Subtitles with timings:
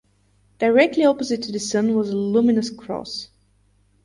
[0.57, 3.29] Directly opposite to the sun was a luminous cross.